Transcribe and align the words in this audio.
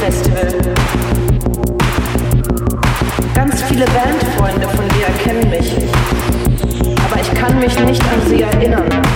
Festival. 0.00 0.48
Ganz 3.34 3.62
viele 3.62 3.84
Bandfreunde 3.86 4.68
von 4.68 4.88
dir 4.90 5.06
erkennen 5.06 5.50
mich, 5.50 5.72
aber 7.04 7.20
ich 7.20 7.34
kann 7.34 7.58
mich 7.58 7.78
nicht 7.80 8.02
an 8.02 8.28
sie 8.28 8.42
erinnern. 8.42 9.11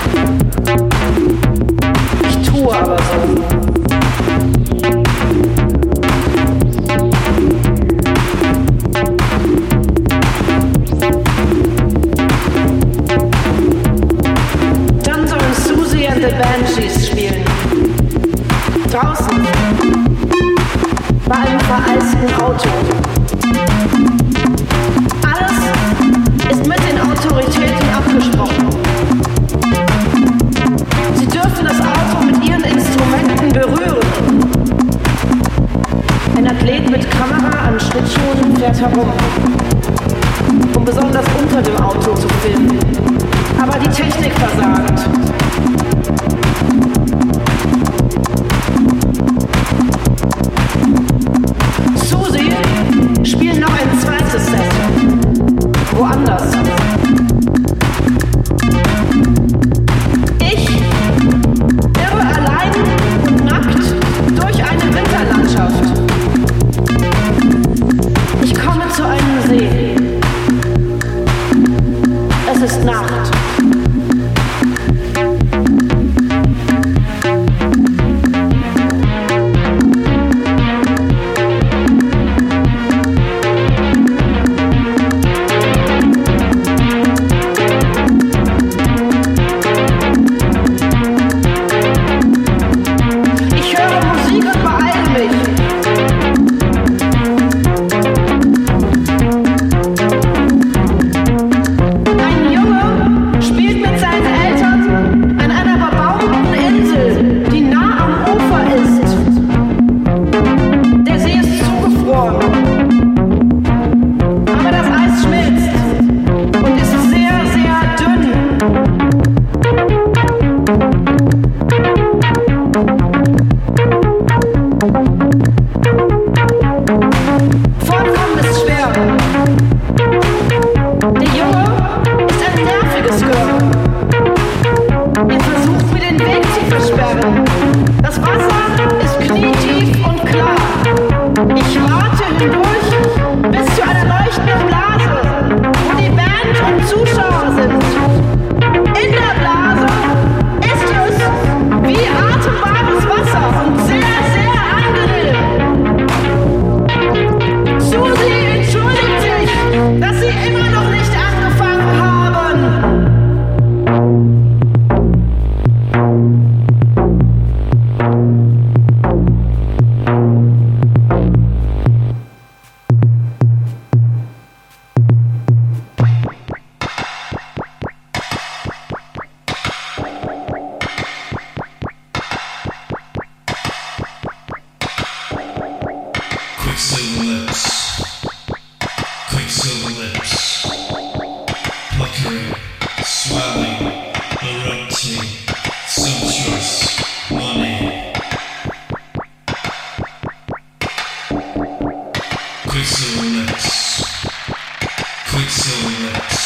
sweet 205.36 205.50
soul. 205.50 206.45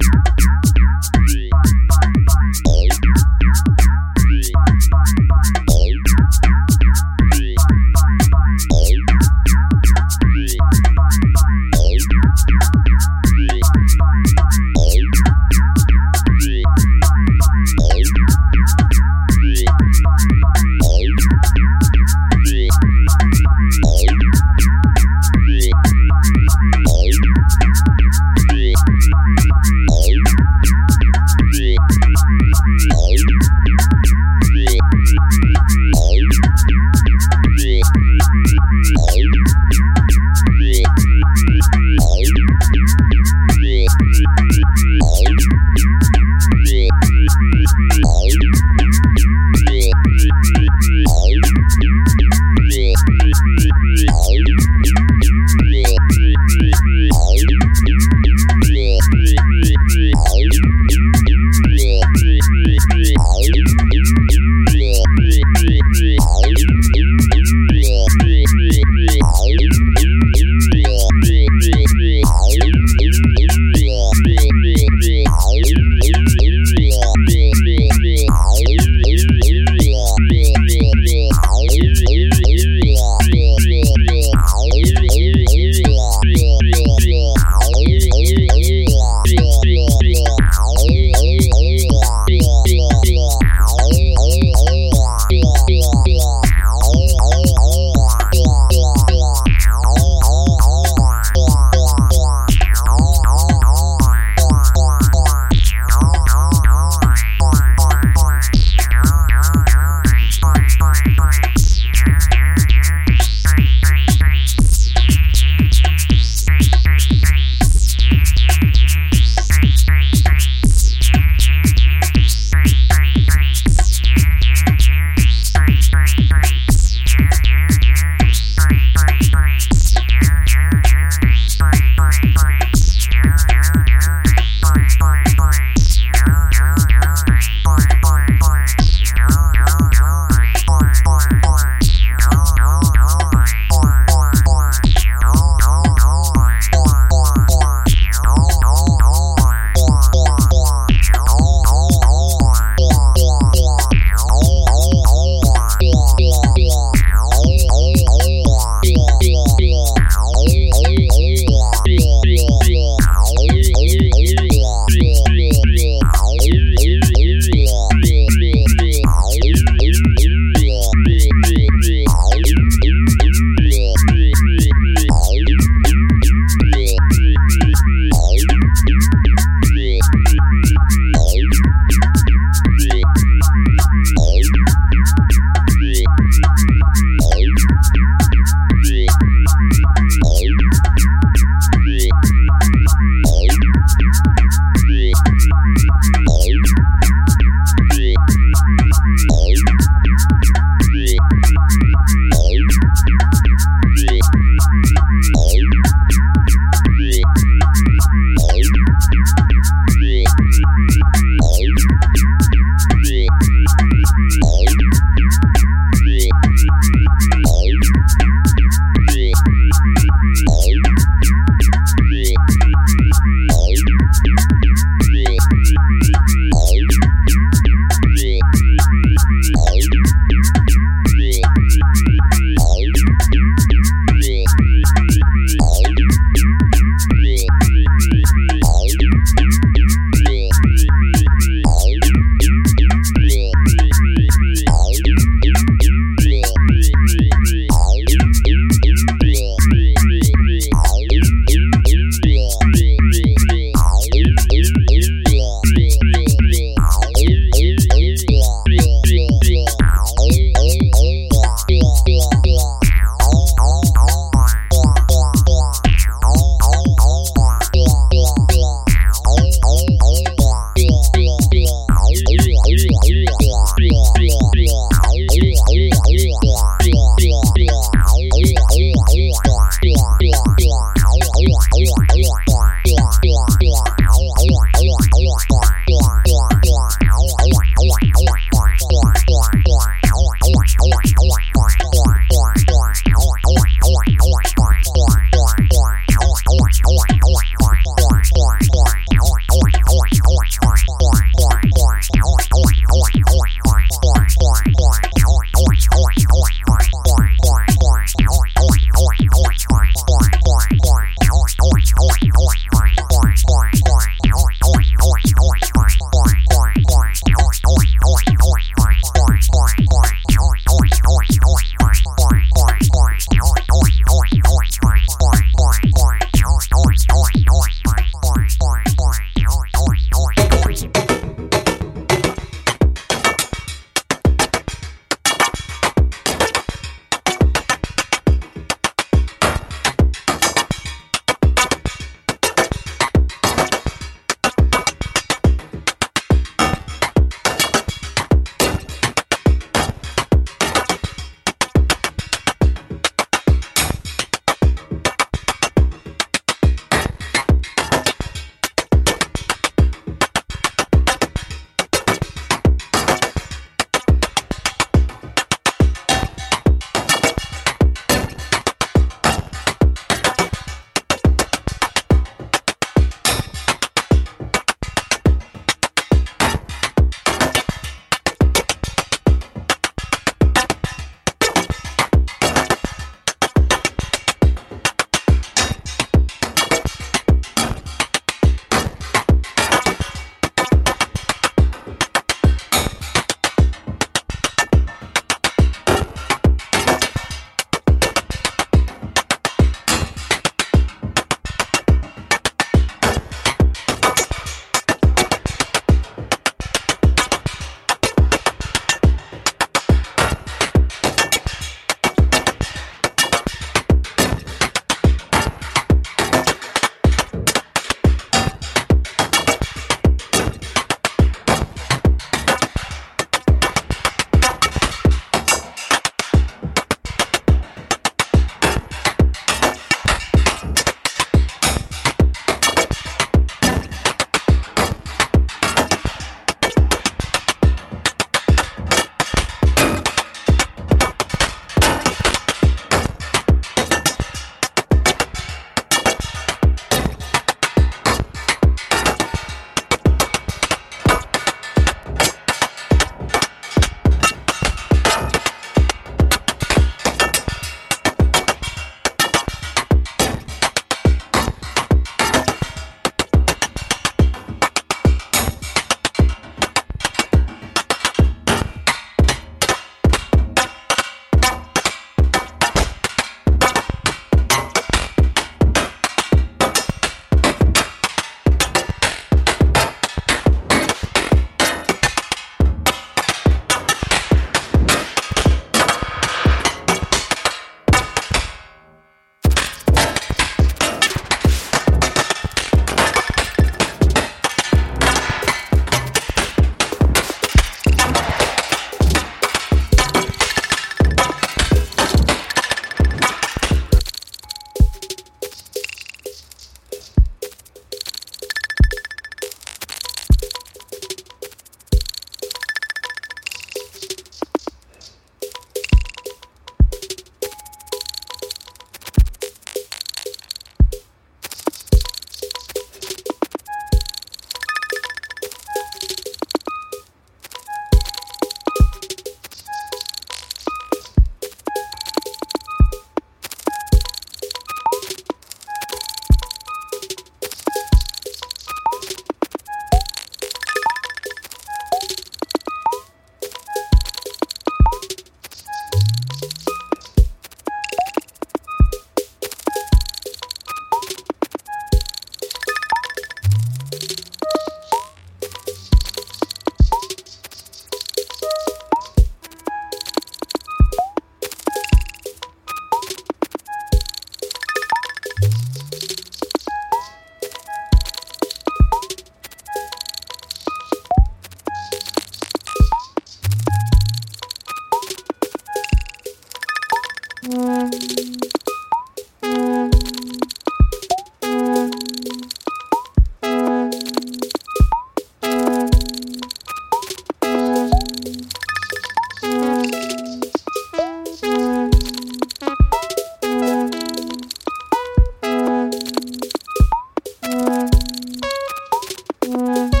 Música 599.51 600.00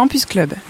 Campus 0.00 0.24
Club. 0.24 0.69